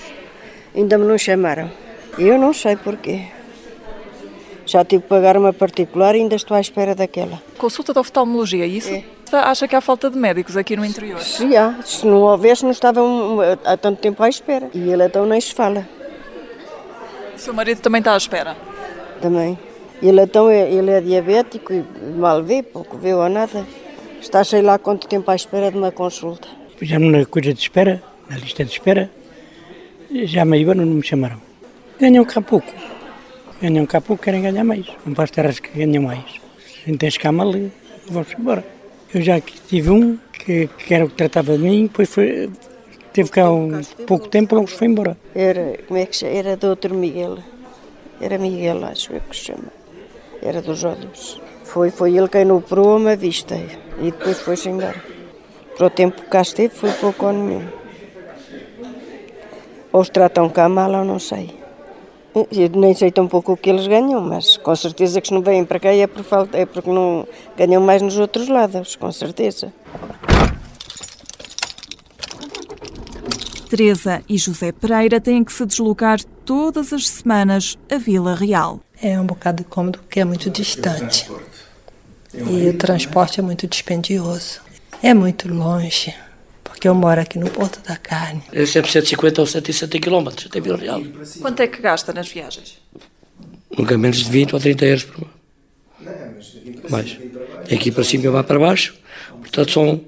Ainda 0.75 0.97
me 0.97 1.05
não 1.05 1.19
chamaram. 1.19 1.71
Eu 2.19 2.39
não 2.39 2.53
sei 2.53 2.77
porquê. 2.77 3.27
Já 4.67 4.85
tive 4.85 5.03
que 5.03 5.09
pagar 5.09 5.37
uma 5.37 5.53
particular 5.53 6.15
e 6.15 6.21
ainda 6.21 6.37
estou 6.37 6.57
à 6.57 6.61
espera 6.61 6.95
daquela. 6.95 7.43
Consulta 7.59 7.93
de 7.93 7.99
oftalmologia, 7.99 8.65
é 8.65 8.69
isso? 8.69 8.93
É. 8.93 9.05
Acha 9.33 9.67
que 9.67 9.75
há 9.75 9.81
falta 9.81 10.11
de 10.11 10.17
médicos 10.17 10.57
aqui 10.57 10.77
no 10.77 10.85
interior? 10.85 11.21
Sim, 11.21 11.57
há. 11.57 11.83
Se 11.83 12.07
não 12.07 12.19
houvesse, 12.19 12.63
não 12.63 12.71
estavam 12.71 13.39
há 13.65 13.77
tanto 13.77 14.01
tempo 14.01 14.23
à 14.23 14.29
espera. 14.29 14.71
E 14.73 14.91
ele 14.91 15.05
então 15.05 15.27
nem 15.27 15.41
se 15.41 15.53
fala. 15.53 15.89
O 17.35 17.39
seu 17.39 17.55
marido 17.55 17.81
também 17.81 18.01
está 18.01 18.15
à 18.15 18.17
espera? 18.17 18.57
Também. 19.21 19.59
Ele 20.03 20.23
então 20.23 20.49
é, 20.49 20.71
ele 20.71 20.91
é 20.91 21.01
diabético 21.01 21.73
e 21.73 21.85
mal 22.17 22.43
vê, 22.43 22.63
pouco 22.63 22.97
vê 22.97 23.13
ou 23.13 23.29
nada. 23.29 23.67
Está 24.21 24.43
sei 24.45 24.63
lá 24.63 24.79
quanto 24.79 25.07
tempo 25.07 25.31
à 25.31 25.35
espera 25.35 25.71
de 25.71 25.77
uma 25.77 25.93
consulta. 25.93 26.49
Já 26.81 26.99
na 26.99 27.25
coisa 27.27 27.53
de 27.53 27.61
espera, 27.61 28.03
na 28.29 28.37
lista 28.37 28.65
de 28.65 28.71
espera, 28.71 29.11
já 30.11 30.45
meio 30.45 30.71
ano 30.71 30.87
não 30.87 30.95
me 30.95 31.03
chamaram. 31.03 31.41
Ganham 31.99 32.25
cá 32.25 32.41
pouco. 32.41 32.73
Ganham 33.61 33.85
cá 33.85 34.01
pouco, 34.01 34.23
querem 34.23 34.41
ganhar 34.41 34.65
mais. 34.65 34.87
Não 35.05 35.13
para 35.13 35.25
as 35.25 35.31
terras 35.31 35.61
que 35.61 35.71
ganham 35.79 36.03
mais. 36.03 36.25
A 36.83 36.89
gente 36.89 36.99
tens 36.99 37.19
cá 37.19 37.31
mal 37.31 37.55
e 37.55 37.71
vamos 38.09 38.29
embora. 38.39 38.65
Eu 39.13 39.21
já 39.21 39.39
tive 39.41 39.91
um 39.91 40.19
que, 40.33 40.69
que 40.79 40.95
era 40.95 41.05
o 41.05 41.09
que 41.09 41.17
tratava 41.17 41.59
de 41.59 41.63
mim, 41.63 41.83
depois 41.83 42.09
foi, 42.09 42.49
teve 43.13 43.31
cá 43.31 43.51
um 43.51 43.83
pouco 44.07 44.29
tempo, 44.29 44.55
logo 44.55 44.69
se 44.69 44.77
foi 44.77 44.89
embora. 44.89 45.17
Era, 45.35 45.79
como 45.87 45.99
é 45.99 46.07
que? 46.07 46.25
Era 46.25 46.57
doutor 46.57 46.93
Miguel. 46.95 47.39
Era 48.21 48.37
Miguel, 48.37 48.85
acho 48.85 49.13
eu 49.13 49.21
que 49.21 49.35
chama. 49.35 49.73
Era 50.43 50.61
dos 50.61 50.85
olhos. 50.85 51.41
Foi, 51.65 51.91
foi 51.91 52.17
ele 52.17 52.29
quem 52.29 52.51
operou 52.51 52.97
uma 52.97 53.17
vista 53.17 53.57
e 53.99 54.11
depois 54.11 54.41
foi-se 54.41 54.69
embora. 54.69 55.03
Para 55.77 55.87
o 55.87 55.91
tempo 55.91 56.21
que 56.21 56.29
cá 56.29 56.43
esteve 56.43 56.75
foi 56.75 56.93
pouco 56.93 57.27
ou 57.27 57.33
nenhum. 57.33 57.67
Ou 59.93 60.01
os 60.01 60.11
tratam 60.11 60.51
cá 60.51 60.69
mal 60.69 60.93
ou 60.93 61.05
não 61.05 61.19
sei. 61.19 61.59
Eu 62.35 62.69
nem 62.69 62.95
sei 62.95 63.11
tão 63.11 63.27
pouco 63.27 63.53
o 63.53 63.57
que 63.57 63.71
eles 63.71 63.87
ganham, 63.87 64.21
mas 64.21 64.57
com 64.57 64.77
certeza 64.77 65.21
que 65.21 65.29
se 65.29 65.35
não 65.35 65.43
vêm 65.43 65.65
para 65.65 65.81
cá 65.81 65.93
é, 65.93 66.07
por 66.07 66.23
falta, 66.23 66.59
é 66.59 66.67
porque 66.67 66.91
não 66.91 67.27
ganham 67.57 67.83
mais 67.83 68.03
nos 68.03 68.19
outros 68.19 68.49
lados, 68.49 68.95
com 68.97 69.11
certeza. 69.11 69.73
Teresa 73.69 74.23
e 74.29 74.37
José 74.37 74.73
Pereira 74.73 75.21
têm 75.21 75.43
que 75.43 75.53
se 75.53 75.65
deslocar 75.65 76.19
todas 76.51 76.93
as 76.93 77.09
semanas 77.09 77.79
a 77.89 77.97
Vila 77.97 78.35
Real. 78.35 78.81
É 79.01 79.21
um 79.21 79.25
bocado 79.25 79.63
cômodo 79.63 80.01
porque 80.01 80.19
é 80.19 80.25
muito 80.25 80.51
distante. 80.51 81.31
E 82.35 82.69
o 82.69 82.77
transporte 82.77 83.39
é 83.39 83.43
muito 83.43 83.69
dispendioso. 83.69 84.61
É 85.01 85.15
muito 85.15 85.49
longe, 85.49 86.13
porque 86.65 86.89
eu 86.89 86.95
moro 86.97 87.21
aqui 87.21 87.39
no 87.39 87.49
Porto 87.49 87.81
da 87.87 87.97
Carne. 87.97 88.43
É 88.53 88.67
sempre 88.67 88.91
150 88.91 89.41
ou 89.41 89.47
160 89.47 90.01
quilómetros 90.01 90.47
até 90.47 90.61
Vila 90.61 90.77
Real. 90.77 91.01
Quanto 91.41 91.61
é 91.61 91.69
que 91.69 91.81
gasta 91.81 92.13
nas 92.13 92.29
viagens? 92.29 92.79
Nunca 93.79 93.97
menos 93.97 94.17
de 94.17 94.29
20 94.29 94.53
ou 94.53 94.61
30 94.61 94.85
euros 94.87 95.05
por 95.05 95.29
mais. 96.91 97.17
Aqui 97.73 97.93
para 97.93 98.03
cima 98.03 98.25
e 98.25 98.29
lá 98.29 98.43
para 98.43 98.59
baixo, 98.59 98.97
portanto 99.39 99.71
são 99.71 100.05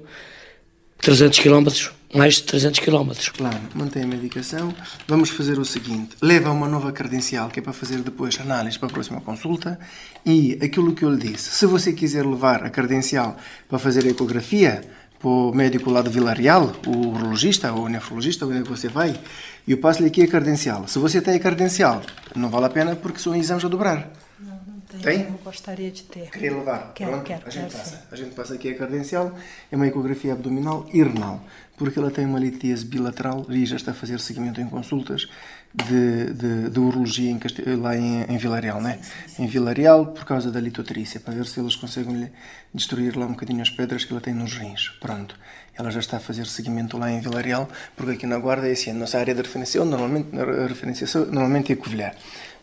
300 0.97 1.39
quilómetros, 1.39 1.89
mais 2.13 2.35
de 2.35 2.43
300 2.43 2.79
quilómetros. 2.79 3.29
Claro, 3.29 3.59
mantém 3.73 4.03
a 4.03 4.07
medicação. 4.07 4.73
Vamos 5.07 5.29
fazer 5.29 5.57
o 5.59 5.65
seguinte: 5.65 6.15
leva 6.21 6.51
uma 6.51 6.67
nova 6.67 6.91
credencial 6.91 7.49
que 7.49 7.59
é 7.59 7.63
para 7.63 7.73
fazer 7.73 7.99
depois 7.99 8.39
análise 8.39 8.77
para 8.77 8.89
a 8.89 8.91
próxima 8.91 9.21
consulta. 9.21 9.79
E 10.25 10.57
aquilo 10.61 10.93
que 10.93 11.03
eu 11.03 11.09
lhe 11.09 11.31
disse: 11.31 11.51
se 11.51 11.65
você 11.65 11.93
quiser 11.93 12.25
levar 12.25 12.63
a 12.63 12.69
credencial 12.69 13.37
para 13.67 13.79
fazer 13.79 14.05
ecografia 14.05 14.81
para 15.19 15.29
o 15.29 15.53
médico 15.53 15.89
lá 15.89 16.01
de 16.01 16.09
Vila 16.09 16.33
Real, 16.33 16.73
o 16.85 17.07
urologista 17.07 17.71
ou 17.71 17.85
o 17.85 17.89
nefrologista, 17.89 18.45
onde 18.45 18.59
é 18.59 18.61
que 18.61 18.69
você 18.69 18.89
vai, 18.89 19.17
eu 19.65 19.77
passo-lhe 19.77 20.07
aqui 20.07 20.21
a 20.23 20.27
credencial. 20.27 20.85
Se 20.87 20.99
você 20.99 21.21
tem 21.21 21.35
a 21.35 21.39
credencial, 21.39 22.01
não 22.35 22.49
vale 22.49 22.65
a 22.65 22.69
pena 22.69 22.95
porque 22.95 23.19
são 23.19 23.33
exames 23.33 23.63
a 23.63 23.69
dobrar. 23.69 24.11
Tem? 25.03 25.21
Eu 25.21 25.39
gostaria 25.43 25.91
de 25.91 26.03
ter. 26.03 26.29
Queria 26.29 26.53
levar? 26.55 26.91
Quero, 26.93 27.11
Pronto, 27.11 27.25
quero, 27.25 27.41
a, 27.45 27.49
gente 27.49 27.63
quero 27.71 27.77
passa. 27.77 27.95
sim. 27.97 28.01
a 28.11 28.15
gente 28.15 28.35
passa 28.35 28.53
aqui 28.53 28.69
a 28.69 28.75
credencial, 28.75 29.35
é 29.71 29.75
uma 29.75 29.87
ecografia 29.87 30.33
abdominal 30.33 30.85
e 30.93 31.03
renal, 31.03 31.41
porque 31.77 31.99
ela 31.99 32.09
tem 32.11 32.25
uma 32.25 32.39
litíase 32.39 32.85
bilateral 32.85 33.45
e 33.49 33.65
já 33.65 33.75
está 33.75 33.91
a 33.91 33.93
fazer 33.93 34.19
seguimento 34.19 34.61
em 34.61 34.67
consultas 34.67 35.27
de, 35.73 36.33
de, 36.33 36.69
de 36.69 36.79
urologia 36.79 37.29
em 37.31 37.39
Caste- 37.39 37.63
lá 37.75 37.97
em, 37.97 38.23
em 38.23 38.37
Vila 38.37 38.59
Real, 38.59 38.81
né? 38.81 38.99
Em 39.37 39.47
Vila 39.47 39.73
Real, 39.73 40.05
por 40.07 40.23
causa 40.25 40.51
da 40.51 40.59
litotrícia, 40.59 41.19
para 41.19 41.33
ver 41.33 41.45
se 41.47 41.59
eles 41.59 41.75
conseguem 41.75 42.15
lhe 42.15 42.31
destruir 42.73 43.17
lá 43.17 43.25
um 43.25 43.31
bocadinho 43.31 43.61
as 43.61 43.69
pedras 43.69 44.05
que 44.05 44.11
ela 44.13 44.21
tem 44.21 44.33
nos 44.33 44.53
rins. 44.55 44.89
Pronto. 45.01 45.35
Ela 45.75 45.89
já 45.89 45.99
está 45.99 46.17
a 46.17 46.19
fazer 46.19 46.45
seguimento 46.45 46.97
lá 46.99 47.09
em 47.11 47.19
Vila 47.19 47.41
Real, 47.41 47.67
porque 47.95 48.11
aqui 48.11 48.27
na 48.27 48.37
Guarda 48.37 48.69
é 48.69 48.73
assim, 48.73 48.91
a 48.91 48.93
nossa 48.93 49.17
área 49.17 49.33
de 49.33 49.41
referenciação, 49.41 49.85
normalmente, 49.89 50.29
a 50.39 50.67
referenciação 50.67 51.25
normalmente 51.25 51.71
é 51.73 51.75
Covilhã. 51.75 52.11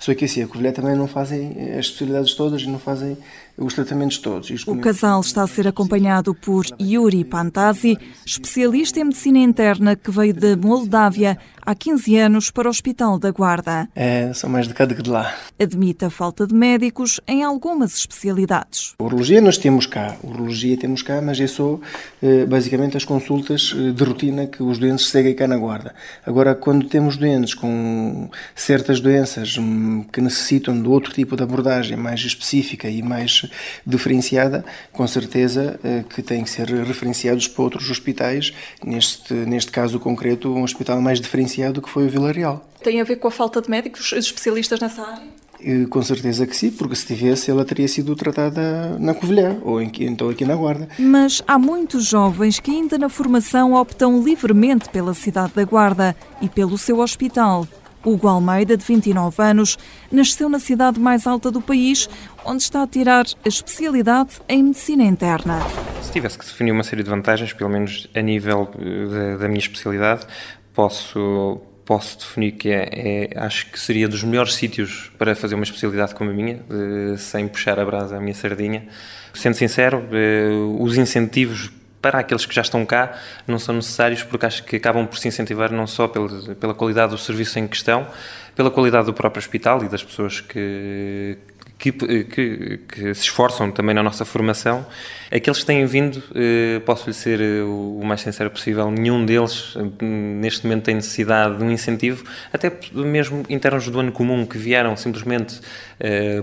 Só 0.01 0.15
que 0.15 0.25
assim, 0.25 0.43
a 0.43 0.49
Covilhã 0.49 0.73
também 0.73 0.97
não 0.97 1.07
fazem 1.07 1.53
as 1.73 1.87
especialidades 1.87 2.33
todas 2.33 2.63
e 2.63 2.67
não 2.67 2.79
fazem 2.79 3.19
os 3.57 3.75
tratamentos 3.75 4.19
todos. 4.19 4.51
Os 4.51 4.67
O 4.67 4.77
casal 4.77 5.21
está 5.21 5.43
a 5.43 5.47
ser 5.47 5.69
acompanhado 5.69 6.35
por 6.35 6.65
Yuri 6.81 7.25
Pantasi, 7.25 7.99
especialista 8.25 9.01
em 9.01 9.05
medicina 9.05 9.39
interna 9.39 9.97
que 9.97 10.11
veio 10.11 10.35
da 10.35 10.57
Moldávia 10.57 11.39
há 11.63 11.75
15 11.75 12.17
anos 12.17 12.51
para 12.51 12.69
o 12.69 12.71
Hospital 12.71 13.19
da 13.19 13.31
Guarda. 13.31 13.89
É, 13.95 14.33
são 14.33 14.49
mais 14.49 14.67
de 14.67 14.75
cá 14.75 14.85
do 14.85 14.95
que 14.95 15.03
de 15.03 15.11
lá. 15.11 15.35
Admite 15.59 16.05
a 16.05 16.11
falta 16.11 16.47
de 16.47 16.55
médicos 16.55 17.21
em 17.27 17.43
algumas 17.43 17.95
especialidades. 17.95 18.95
Urologia 18.99 19.41
nós 19.41 19.59
temos 19.59 19.87
cá, 19.87 20.17
urologia 20.23 20.77
temos 20.77 21.03
cá, 21.03 21.21
mas 21.21 21.41
é 21.41 21.47
só 21.47 21.79
eh, 22.23 22.45
basicamente 22.47 22.97
as 22.97 23.05
consultas 23.05 23.75
eh, 23.77 23.93
de 23.93 24.05
rotina 24.05 24.47
que 24.47 24.63
os 24.63 24.79
doentes 24.79 25.07
seguem 25.09 25.35
cá 25.35 25.47
na 25.47 25.57
guarda. 25.57 25.95
Agora, 26.25 26.55
quando 26.55 26.87
temos 26.89 27.17
doentes 27.17 27.55
com 27.55 28.29
certas 28.55 29.01
doenças 29.01 29.57
hum, 29.59 30.05
que 30.13 30.21
necessitam 30.21 30.81
de 30.81 30.89
outro 30.89 31.13
tipo 31.13 31.37
de 31.37 31.43
abordagem 31.43 31.97
mais 31.97 32.21
específica 32.21 32.89
e 32.89 33.03
mais 33.03 33.40
diferenciada, 33.87 34.65
com 34.93 35.07
certeza 35.07 35.79
eh, 35.85 36.05
que 36.09 36.23
têm 36.23 36.45
que 36.45 36.51
ser 36.51 36.69
referenciados 36.69 37.49
para 37.49 37.63
outros 37.65 37.91
hospitais, 37.91 38.53
neste, 38.85 39.33
neste 39.35 39.71
caso 39.71 39.99
concreto, 40.01 40.53
um 40.53 40.63
hospital 40.63 41.01
mais 41.01 41.21
diferenciado 41.21 41.81
que 41.83 41.89
foi 41.91 42.07
o 42.07 42.11
Vila 42.11 42.33
Real. 42.33 42.65
Tem 42.83 43.01
a 43.01 43.05
ver 43.05 43.17
com 43.17 43.29
a 43.29 43.31
falta 43.31 43.61
de 43.61 43.69
médicos 43.71 44.13
especialistas 44.13 44.81
nessa 44.81 45.03
área? 45.03 45.41
E, 45.63 45.85
Com 45.87 46.01
certeza 46.03 46.47
que 46.47 46.57
sim, 46.57 46.71
porque 46.71 46.97
se 46.97 47.07
tivesse, 47.07 47.51
ela 47.51 47.67
teria 47.67 47.87
sido 47.87 48.17
tratada 48.17 48.97
na 48.99 49.13
Covilhã, 49.13 49.59
ou 49.63 49.79
em- 49.83 49.93
então 50.01 50.31
aqui 50.31 50.47
na 50.47 50.57
Guarda. 50.57 50.89
Mas 50.99 51.43
há 51.47 51.59
muitos 51.59 52.07
jovens 52.07 52.59
que 52.59 52.71
ainda 52.71 52.97
na 52.97 53.11
formação 53.11 53.75
optam 53.75 54.23
livremente 54.23 54.89
pela 54.89 55.13
cidade 55.13 55.53
da 55.55 55.63
Guarda 55.65 56.17
e 56.41 56.49
pelo 56.49 56.79
seu 56.79 57.01
hospital. 57.01 57.69
Hugo 58.05 58.29
Almeida, 58.29 58.77
de 58.77 58.85
29 58.85 59.43
anos, 59.43 59.79
nasceu 60.11 60.49
na 60.49 60.59
cidade 60.59 60.99
mais 60.99 61.27
alta 61.27 61.51
do 61.51 61.61
país, 61.61 62.09
onde 62.45 62.63
está 62.63 62.83
a 62.83 62.87
tirar 62.87 63.27
a 63.45 63.49
especialidade 63.49 64.41
em 64.49 64.63
medicina 64.65 65.05
interna. 65.05 65.61
Se 66.03 66.11
tivesse 66.13 66.39
que 66.39 66.45
definir 66.45 66.73
uma 66.73 66.83
série 66.83 67.03
de 67.03 67.11
vantagens, 67.11 67.53
pelo 67.53 67.71
menos 67.71 68.09
a 68.15 68.21
nível 68.21 68.71
eh, 68.79 69.07
da, 69.35 69.37
da 69.39 69.49
minha 69.49 69.61
especialidade, 69.61 70.27
posso, 70.73 71.61
posso 71.85 72.19
definir 72.19 72.53
que 72.53 72.71
é, 72.71 73.29
é- 73.35 73.39
acho 73.39 73.71
que 73.71 73.79
seria 73.79 74.09
dos 74.09 74.23
melhores 74.25 74.55
sítios 74.55 75.11
para 75.19 75.35
fazer 75.35 75.55
uma 75.55 75.65
especialidade 75.65 76.15
como 76.15 76.31
a 76.31 76.33
minha, 76.33 76.61
eh, 76.71 77.17
sem 77.19 77.47
puxar 77.49 77.79
a 77.79 77.85
brasa 77.85 78.17
à 78.17 78.21
minha 78.21 78.35
sardinha. 78.35 78.87
Sendo 79.35 79.55
sincero, 79.55 80.05
eh, 80.13 80.49
os 80.79 80.97
incentivos 80.97 81.71
para 82.01 82.19
aqueles 82.19 82.47
que 82.47 82.55
já 82.55 82.63
estão 82.63 82.85
cá 82.87 83.13
não 83.47 83.59
são 83.59 83.75
necessários 83.75 84.23
porque 84.23 84.47
acho 84.47 84.65
que 84.65 84.77
acabam 84.77 85.07
por 85.07 85.19
se 85.19 85.29
incentivar 85.29 85.71
não 85.71 85.87
só 85.87 86.09
pela, 86.09 86.55
pela 86.55 86.75
qualidade 86.75 87.13
do 87.13 87.19
serviço 87.19 87.59
em 87.59 87.69
questão, 87.69 88.07
pela 88.55 88.71
qualidade 88.71 89.07
do 89.07 89.15
próprio 89.15 89.41
hospital 89.41 89.85
e 89.85 89.89
das 89.89 90.03
pessoas 90.03 90.41
que, 90.41 91.39
que, 91.81 91.93
que, 92.25 92.77
que 92.87 93.15
se 93.15 93.23
esforçam 93.23 93.73
também 93.73 93.95
na 93.95 94.03
nossa 94.03 94.27
formação. 94.27 94.85
Aqueles 95.33 95.61
que 95.61 95.67
têm 95.67 95.87
vindo, 95.87 96.23
eh, 96.35 96.81
posso-lhe 96.85 97.15
ser 97.15 97.41
eh, 97.41 97.63
o 97.63 98.03
mais 98.05 98.21
sincero 98.21 98.51
possível, 98.51 98.91
nenhum 98.91 99.25
deles 99.25 99.75
eh, 99.77 100.05
neste 100.05 100.67
momento 100.67 100.85
tem 100.85 100.97
necessidade 100.97 101.57
de 101.57 101.65
um 101.65 101.71
incentivo, 101.71 102.25
até 102.53 102.71
mesmo 102.93 103.45
internos 103.49 103.89
do 103.89 103.99
ano 103.99 104.13
comum 104.13 104.45
que 104.45 104.59
vieram 104.59 104.97
simplesmente 104.97 105.61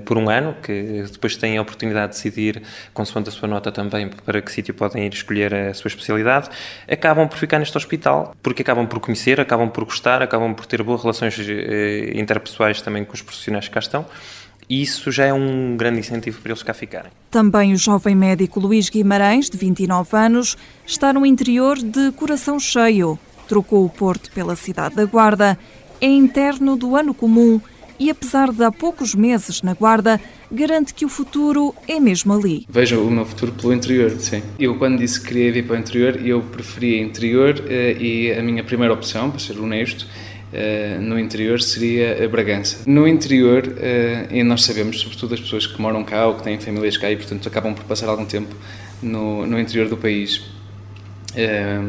por 0.05 0.19
um 0.19 0.29
ano, 0.29 0.55
que 0.61 1.03
depois 1.11 1.35
têm 1.35 1.57
a 1.57 1.61
oportunidade 1.63 2.11
de 2.11 2.17
decidir, 2.17 2.61
consoante 2.93 3.29
a 3.29 3.31
sua 3.31 3.47
nota 3.47 3.71
também, 3.71 4.07
para 4.07 4.39
que 4.39 4.51
sítio 4.51 4.71
podem 4.71 5.07
ir 5.07 5.11
escolher 5.11 5.51
a 5.51 5.73
sua 5.73 5.89
especialidade, 5.89 6.47
acabam 6.87 7.27
por 7.27 7.39
ficar 7.39 7.57
neste 7.57 7.75
hospital, 7.75 8.35
porque 8.43 8.61
acabam 8.61 8.85
por 8.85 8.99
conhecer, 8.99 9.41
acabam 9.41 9.67
por 9.67 9.83
gostar, 9.85 10.21
acabam 10.21 10.53
por 10.53 10.67
ter 10.67 10.83
boas 10.83 11.01
relações 11.01 11.35
interpessoais 12.13 12.83
também 12.83 13.03
com 13.03 13.15
os 13.15 13.21
profissionais 13.23 13.67
que 13.67 13.73
cá 13.73 13.79
estão, 13.79 14.05
e 14.69 14.81
isso 14.81 15.11
já 15.11 15.25
é 15.25 15.33
um 15.33 15.75
grande 15.77 15.99
incentivo 15.99 16.41
para 16.41 16.51
eles 16.51 16.63
cá 16.63 16.73
ficarem. 16.73 17.11
Também 17.31 17.73
o 17.73 17.77
jovem 17.77 18.15
médico 18.15 18.59
Luís 18.59 18.89
Guimarães, 18.89 19.49
de 19.49 19.57
29 19.57 20.17
anos, 20.17 20.57
está 20.85 21.13
no 21.13 21.25
interior 21.25 21.77
de 21.77 22.11
coração 22.13 22.59
cheio. 22.59 23.17
Trocou 23.47 23.85
o 23.85 23.89
Porto 23.89 24.31
pela 24.31 24.55
cidade 24.55 24.95
da 24.95 25.05
Guarda, 25.05 25.57
é 26.01 26.07
interno 26.07 26.75
do 26.75 26.95
ano 26.95 27.13
comum 27.13 27.59
e, 27.99 28.09
apesar 28.09 28.51
de 28.51 28.63
há 28.63 28.71
poucos 28.71 29.15
meses 29.15 29.61
na 29.61 29.73
Guarda, 29.73 30.19
garante 30.51 30.93
que 30.93 31.05
o 31.05 31.09
futuro 31.09 31.73
é 31.87 31.99
mesmo 31.99 32.33
ali. 32.33 32.65
Vejo 32.69 33.01
o 33.01 33.11
meu 33.11 33.25
futuro 33.25 33.51
pelo 33.53 33.73
interior, 33.73 34.11
sim. 34.19 34.41
Eu, 34.59 34.75
quando 34.75 34.99
disse 34.99 35.19
que 35.19 35.27
queria 35.27 35.51
vir 35.51 35.65
para 35.65 35.75
o 35.75 35.79
interior, 35.79 36.25
eu 36.25 36.41
preferia 36.41 37.01
interior 37.01 37.63
eh, 37.67 37.97
e 37.99 38.31
a 38.31 38.41
minha 38.43 38.63
primeira 38.63 38.93
opção, 38.93 39.29
para 39.31 39.39
ser 39.39 39.57
honesto, 39.59 40.07
no 41.01 41.19
interior 41.19 41.61
seria 41.61 42.23
a 42.23 42.27
Bragança. 42.27 42.79
No 42.85 43.07
interior, 43.07 43.75
eh, 43.79 44.27
e 44.31 44.43
nós 44.43 44.63
sabemos, 44.63 44.99
sobretudo 44.99 45.33
as 45.33 45.39
pessoas 45.41 45.67
que 45.67 45.81
moram 45.81 46.03
cá 46.03 46.27
ou 46.27 46.35
que 46.35 46.43
têm 46.43 46.59
famílias 46.59 46.97
cá 46.97 47.11
e, 47.11 47.17
portanto, 47.17 47.47
acabam 47.47 47.73
por 47.73 47.83
passar 47.83 48.07
algum 48.07 48.25
tempo 48.25 48.55
no, 49.01 49.45
no 49.45 49.59
interior 49.59 49.89
do 49.89 49.97
país 49.97 50.41
eh, 51.35 51.79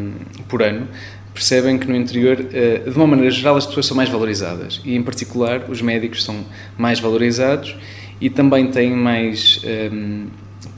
por 0.49 0.63
ano, 0.63 0.89
percebem 1.33 1.79
que 1.79 1.87
no 1.87 1.95
interior, 1.95 2.47
eh, 2.53 2.79
de 2.79 2.97
uma 2.97 3.07
maneira 3.07 3.31
geral, 3.31 3.57
as 3.57 3.65
pessoas 3.65 3.87
são 3.87 3.97
mais 3.97 4.09
valorizadas 4.09 4.81
e, 4.85 4.97
em 4.97 5.03
particular, 5.03 5.65
os 5.69 5.81
médicos 5.81 6.25
são 6.25 6.45
mais 6.77 6.99
valorizados 6.99 7.77
e 8.21 8.29
também 8.29 8.71
têm 8.71 8.91
mais 8.91 9.61
eh, 9.65 9.91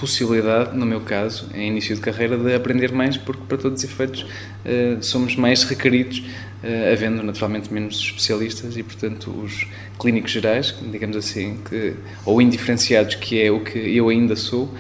possibilidade, 0.01 0.75
no 0.75 0.87
meu 0.87 1.03
caso, 1.03 1.51
em 1.55 1.69
início 1.69 1.95
de 1.95 2.01
carreira, 2.01 2.39
de 2.39 2.55
aprender 2.55 2.91
mais, 2.91 3.19
porque, 3.19 3.43
para 3.47 3.59
todos 3.59 3.85
os 3.85 3.91
efeitos, 3.91 4.25
eh, 4.65 4.97
somos 5.03 5.37
mais 5.37 5.63
requeridos 5.63 6.21
uh, 6.65 6.93
havendo 6.93 7.23
naturalmente 7.23 7.73
menos 7.73 7.97
especialistas 7.97 8.79
e, 8.79 8.83
portanto, 8.83 9.31
os 9.31 9.67
clínicos 9.99 10.31
gerais, 10.31 10.75
digamos 10.91 11.17
assim, 11.17 11.59
que, 11.69 11.95
ou 12.25 12.41
indiferenciados, 12.41 13.17
que 13.17 13.43
é 13.43 13.51
o 13.51 13.61
que 13.61 13.79
eu 13.79 14.09
ainda 14.09 14.35
sou, 14.37 14.73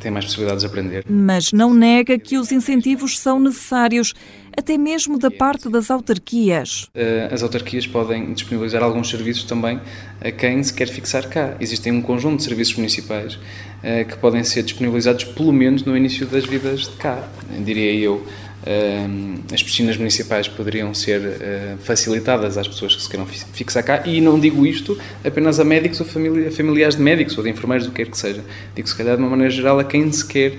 têm 0.00 0.10
mais 0.10 0.24
possibilidades 0.24 0.62
de 0.62 0.66
aprender. 0.66 1.04
Mas 1.08 1.52
não 1.52 1.72
nega 1.72 2.18
que 2.18 2.38
os 2.38 2.52
incentivos 2.52 3.18
são 3.18 3.40
necessários, 3.40 4.14
até 4.56 4.78
mesmo 4.78 5.18
da 5.18 5.30
parte 5.30 5.68
das 5.68 5.90
autarquias. 5.90 6.84
Uh, 6.94 7.32
as 7.32 7.42
autarquias 7.42 7.86
podem 7.86 8.32
disponibilizar 8.32 8.82
alguns 8.82 9.10
serviços 9.10 9.44
também 9.44 9.80
a 10.20 10.30
quem 10.30 10.62
se 10.62 10.72
quer 10.72 10.88
fixar 10.88 11.28
cá. 11.28 11.56
Existem 11.60 11.92
um 11.92 12.00
conjunto 12.00 12.38
de 12.38 12.44
serviços 12.44 12.76
municipais 12.76 13.34
uh, 13.34 14.04
que 14.08 14.16
podem 14.18 14.44
ser 14.44 14.62
disponibilizados 14.62 15.24
pelo 15.24 15.52
menos 15.52 15.82
no 15.84 15.96
início 15.96 16.26
das 16.26 16.44
vidas 16.44 16.82
de 16.82 16.96
cá, 16.96 17.28
diria 17.64 17.92
eu 17.92 18.24
as 19.52 19.62
piscinas 19.62 19.98
municipais 19.98 20.48
poderiam 20.48 20.94
ser 20.94 21.20
facilitadas 21.80 22.56
às 22.56 22.66
pessoas 22.66 22.96
que 22.96 23.02
se 23.02 23.08
queiram 23.10 23.26
fixar 23.26 23.82
cá 23.82 24.02
e 24.06 24.22
não 24.22 24.40
digo 24.40 24.64
isto 24.66 24.98
apenas 25.22 25.60
a 25.60 25.64
médicos 25.64 26.00
ou 26.00 26.06
famili 26.06 26.50
familiares 26.50 26.96
de 26.96 27.02
médicos 27.02 27.36
ou 27.36 27.44
de 27.44 27.50
enfermeiros, 27.50 27.86
o 27.86 27.90
que 27.90 27.96
quer 27.96 28.10
que 28.10 28.16
seja. 28.16 28.42
Digo 28.74 28.88
se 28.88 28.96
calhar 28.96 29.16
de 29.16 29.22
uma 29.22 29.28
maneira 29.28 29.50
geral 29.50 29.78
a 29.78 29.84
quem 29.84 30.10
se 30.10 30.26
quer 30.26 30.54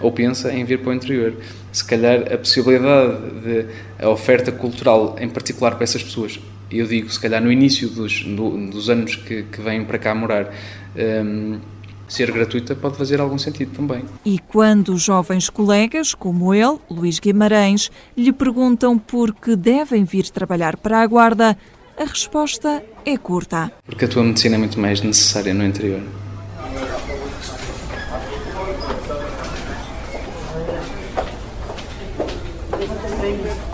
ou 0.00 0.12
pensa 0.12 0.52
em 0.52 0.64
vir 0.64 0.78
para 0.78 0.90
o 0.90 0.94
interior. 0.94 1.34
Se 1.78 1.84
calhar 1.84 2.32
a 2.32 2.36
possibilidade 2.36 3.14
de 3.40 3.66
a 4.04 4.08
oferta 4.08 4.50
cultural, 4.50 5.14
em 5.20 5.28
particular 5.28 5.76
para 5.76 5.84
essas 5.84 6.02
pessoas, 6.02 6.40
eu 6.72 6.88
digo 6.88 7.08
se 7.08 7.20
calhar 7.20 7.40
no 7.40 7.52
início 7.52 7.88
dos, 7.88 8.24
do, 8.24 8.66
dos 8.66 8.90
anos 8.90 9.14
que, 9.14 9.44
que 9.44 9.60
vêm 9.60 9.84
para 9.84 9.96
cá 9.96 10.12
morar, 10.12 10.52
um, 11.24 11.60
ser 12.08 12.32
gratuita 12.32 12.74
pode 12.74 12.96
fazer 12.96 13.20
algum 13.20 13.38
sentido 13.38 13.76
também. 13.76 14.02
E 14.24 14.40
quando 14.40 14.98
jovens 14.98 15.48
colegas, 15.48 16.14
como 16.14 16.52
ele, 16.52 16.80
Luís 16.90 17.20
Guimarães, 17.20 17.92
lhe 18.16 18.32
perguntam 18.32 18.98
por 18.98 19.32
que 19.32 19.54
devem 19.54 20.02
vir 20.02 20.28
trabalhar 20.30 20.76
para 20.76 21.00
a 21.00 21.06
Guarda, 21.06 21.56
a 21.96 22.04
resposta 22.04 22.82
é 23.06 23.16
curta. 23.16 23.70
Porque 23.86 24.04
a 24.04 24.08
tua 24.08 24.24
medicina 24.24 24.56
é 24.56 24.58
muito 24.58 24.80
mais 24.80 25.00
necessária 25.00 25.54
no 25.54 25.64
interior. 25.64 26.00
things. 33.36 33.67